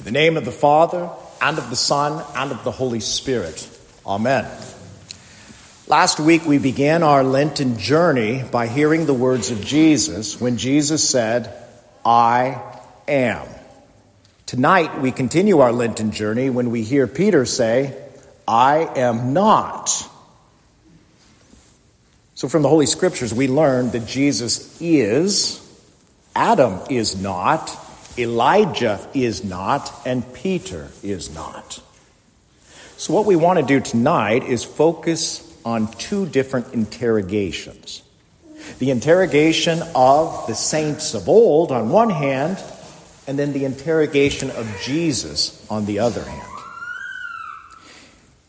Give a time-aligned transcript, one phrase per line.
[0.00, 1.10] In the name of the Father,
[1.42, 3.68] and of the Son, and of the Holy Spirit.
[4.06, 4.50] Amen.
[5.88, 11.06] Last week we began our Lenten journey by hearing the words of Jesus when Jesus
[11.06, 11.54] said,
[12.02, 12.62] I
[13.08, 13.46] am.
[14.46, 17.94] Tonight we continue our Lenten journey when we hear Peter say,
[18.48, 19.90] I am not.
[22.36, 25.60] So from the Holy Scriptures we learn that Jesus is,
[26.34, 27.76] Adam is not,
[28.18, 31.80] Elijah is not, and Peter is not.
[32.96, 38.02] So, what we want to do tonight is focus on two different interrogations
[38.78, 42.62] the interrogation of the saints of old on one hand,
[43.26, 46.52] and then the interrogation of Jesus on the other hand.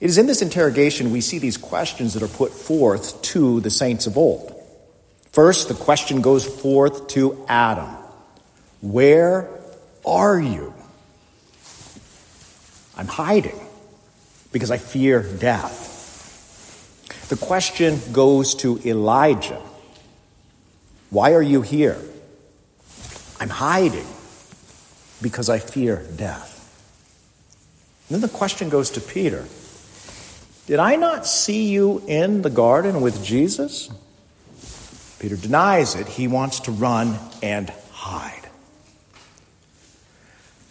[0.02, 3.70] It is in this interrogation we see these questions that are put forth to the
[3.70, 4.54] saints of old.
[5.32, 8.01] First, the question goes forth to Adam
[8.82, 9.50] Where
[10.06, 10.74] are you?
[12.98, 13.60] I'm hiding
[14.52, 15.90] because I fear death.
[17.30, 19.62] The question goes to Elijah
[21.10, 21.98] Why are you here?
[23.40, 24.06] I'm hiding
[25.22, 26.58] because I fear death.
[28.08, 29.46] And then the question goes to Peter
[30.68, 33.90] Did I not see you in the garden with Jesus?
[35.20, 36.08] Peter denies it.
[36.08, 38.41] He wants to run and hide.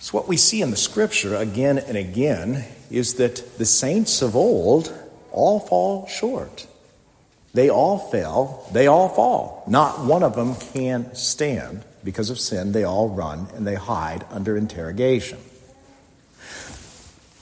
[0.01, 4.35] So, what we see in the scripture again and again is that the saints of
[4.35, 4.91] old
[5.31, 6.67] all fall short.
[7.53, 9.63] They all fail, they all fall.
[9.67, 12.73] Not one of them can stand because of sin.
[12.73, 15.39] They all run and they hide under interrogation.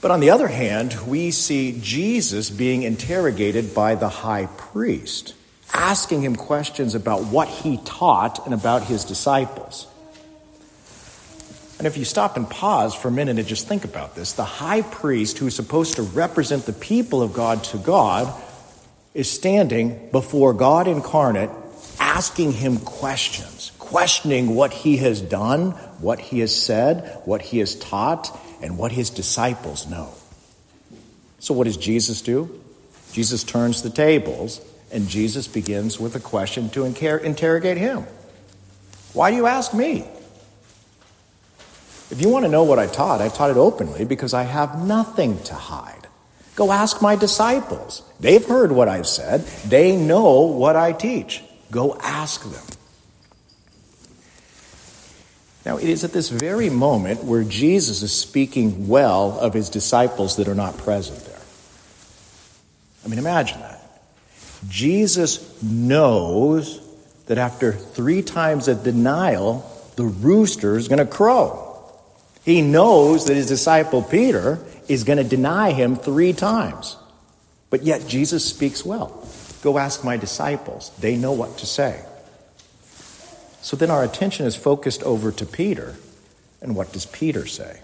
[0.01, 5.33] But on the other hand, we see Jesus being interrogated by the high priest,
[5.73, 9.87] asking him questions about what he taught and about his disciples.
[11.79, 14.43] And if you stop and pause for a minute and just think about this, the
[14.43, 18.31] high priest who is supposed to represent the people of God to God
[19.13, 21.49] is standing before God incarnate
[21.99, 25.71] asking him questions, questioning what he has done,
[26.01, 30.09] what he has said, what he has taught, and what his disciples know.
[31.39, 32.61] So, what does Jesus do?
[33.13, 34.59] Jesus turns the tables,
[34.91, 38.05] and Jesus begins with a question to interrogate him.
[39.13, 40.05] Why do you ask me?
[42.11, 44.85] If you want to know what I taught, I taught it openly because I have
[44.85, 46.07] nothing to hide.
[46.55, 48.01] Go ask my disciples.
[48.19, 51.43] They've heard what I've said, they know what I teach.
[51.71, 52.65] Go ask them.
[55.65, 60.37] Now, it is at this very moment where Jesus is speaking well of his disciples
[60.37, 61.41] that are not present there.
[63.05, 63.79] I mean, imagine that.
[64.67, 66.81] Jesus knows
[67.27, 69.63] that after three times of denial,
[69.95, 71.68] the rooster is going to crow.
[72.49, 76.97] He knows that his disciple Peter is going to deny him three times.
[77.69, 79.23] But yet Jesus speaks well.
[79.61, 80.89] Go ask my disciples.
[80.99, 82.03] They know what to say.
[83.61, 85.95] So then our attention is focused over to Peter.
[86.59, 87.81] And what does Peter say?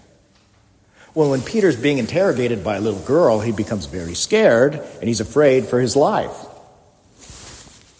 [1.14, 5.20] Well, when Peter's being interrogated by a little girl, he becomes very scared and he's
[5.20, 6.44] afraid for his life.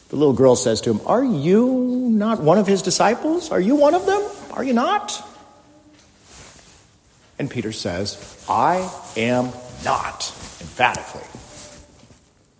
[0.08, 3.52] The little girl says to him, Are you not one of his disciples?
[3.52, 4.20] Are you one of them?
[4.50, 5.22] Are you not?
[7.38, 9.52] And Peter says, I am
[9.84, 11.26] not, emphatically.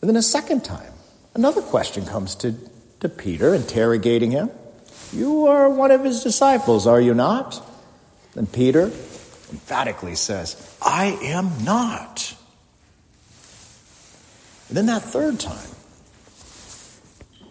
[0.01, 0.93] And then a second time,
[1.35, 2.55] another question comes to,
[3.01, 4.51] to Peter, interrogating him.
[5.13, 7.63] You are one of his disciples, are you not?
[8.35, 12.37] And Peter emphatically says, I am not.
[14.69, 15.69] And then that third time,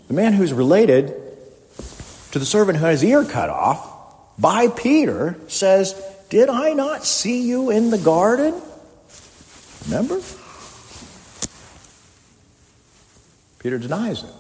[0.07, 1.13] the man who's related
[2.31, 3.91] to the servant who had his ear cut off
[4.37, 5.99] by Peter says,
[6.29, 8.59] did I not see you in the garden?
[9.85, 10.19] Remember?
[13.59, 14.33] Peter denies it.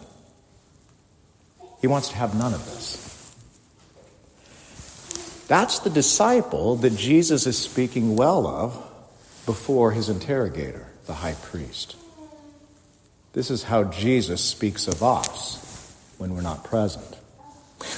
[1.81, 3.01] He wants to have none of this.
[5.47, 8.73] That's the disciple that Jesus is speaking well of
[9.45, 11.95] before his interrogator, the high priest.
[13.33, 17.17] This is how Jesus speaks of us when we're not present.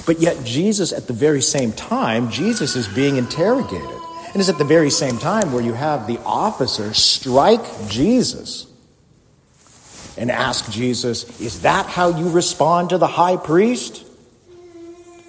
[0.06, 3.90] But yet, Jesus, at the very same time, Jesus is being interrogated.
[4.34, 8.68] And it's at the very same time where you have the officer strike Jesus
[10.18, 14.06] and ask Jesus, Is that how you respond to the high priest?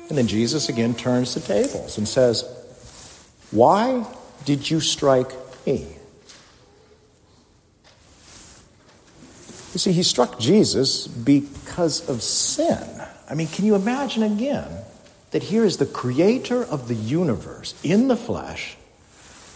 [0.09, 2.45] And then Jesus again turns the tables and says,
[3.51, 4.07] Why
[4.45, 5.33] did you strike
[5.67, 5.87] me?
[9.75, 13.03] You see, he struck Jesus because of sin.
[13.29, 14.69] I mean, can you imagine again
[15.31, 18.77] that here is the creator of the universe in the flesh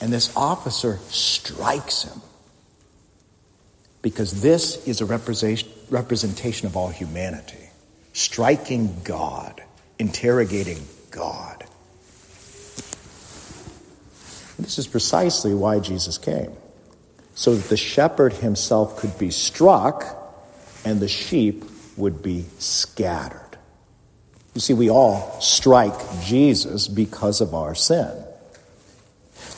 [0.02, 2.20] And this officer strikes him.
[4.02, 7.70] Because this is a representation of all humanity.
[8.12, 9.62] Striking God,
[10.00, 11.64] interrogating God.
[14.58, 16.50] This is precisely why Jesus came.
[17.36, 20.04] So that the shepherd himself could be struck
[20.84, 21.64] and the sheep
[21.96, 23.41] would be scattered.
[24.54, 28.10] You see, we all strike Jesus because of our sin.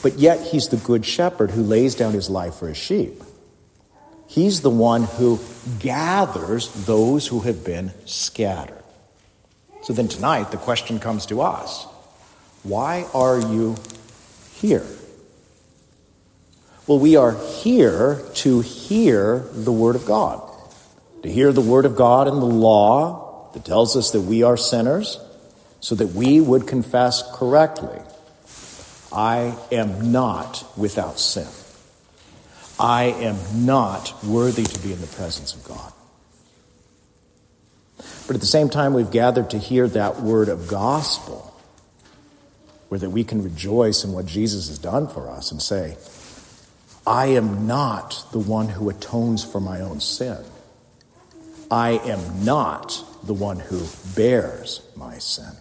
[0.01, 3.21] But yet, he's the good shepherd who lays down his life for his sheep.
[4.27, 5.39] He's the one who
[5.79, 8.83] gathers those who have been scattered.
[9.81, 11.85] So then tonight, the question comes to us
[12.63, 13.75] why are you
[14.55, 14.85] here?
[16.87, 20.41] Well, we are here to hear the Word of God,
[21.23, 23.24] to hear the Word of God and the law
[23.55, 25.19] that tells us that we are sinners,
[25.79, 27.99] so that we would confess correctly
[29.11, 31.47] I am not without sin.
[32.77, 35.93] I am not worthy to be in the presence of God.
[38.27, 41.53] But at the same time, we've gathered to hear that word of gospel,
[42.89, 45.95] where that we can rejoice in what Jesus has done for us and say,
[47.07, 50.43] I am not the one who atones for my own sin.
[51.71, 53.85] I am not the one who
[54.15, 55.51] bears my sin.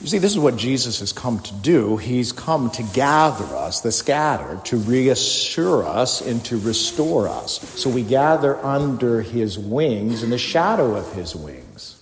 [0.00, 1.96] You see, this is what Jesus has come to do.
[1.96, 7.58] He's come to gather us, the scattered, to reassure us and to restore us.
[7.80, 12.00] So we gather under his wings, in the shadow of his wings.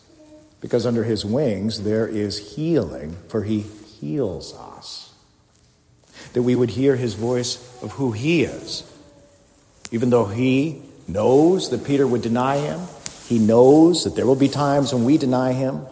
[0.60, 5.14] Because under his wings there is healing, for he heals us.
[6.34, 8.82] That we would hear his voice of who he is.
[9.90, 12.80] Even though he knows that Peter would deny him,
[13.26, 15.84] he knows that there will be times when we deny him.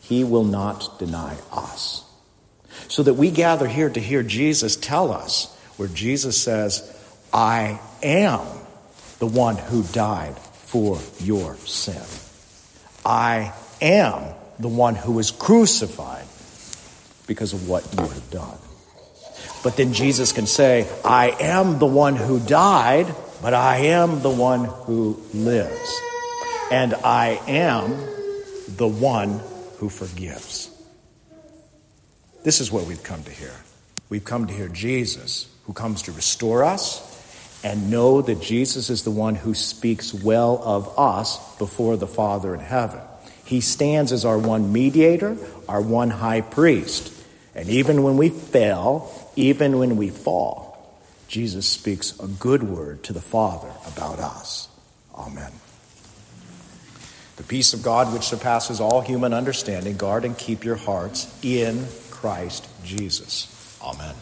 [0.00, 2.04] He will not deny us.
[2.88, 6.82] So that we gather here to hear Jesus tell us, where Jesus says,
[7.32, 8.40] I am
[9.18, 12.02] the one who died for your sin.
[13.04, 16.26] I am the one who was crucified
[17.26, 18.58] because of what you have done.
[19.62, 24.30] But then Jesus can say, I am the one who died, but I am the
[24.30, 26.00] one who lives.
[26.70, 27.90] And I am
[28.76, 29.40] the one
[29.78, 30.70] who forgives.
[32.44, 33.54] This is what we've come to hear.
[34.10, 37.04] We've come to hear Jesus, who comes to restore us,
[37.64, 42.54] and know that Jesus is the one who speaks well of us before the Father
[42.54, 43.00] in heaven.
[43.44, 45.36] He stands as our one mediator,
[45.68, 47.12] our one high priest.
[47.54, 50.98] And even when we fail, even when we fall,
[51.28, 54.68] Jesus speaks a good word to the Father about us.
[55.14, 55.50] Amen.
[57.38, 61.86] The peace of God, which surpasses all human understanding, guard and keep your hearts in
[62.10, 63.78] Christ Jesus.
[63.80, 64.16] Amen.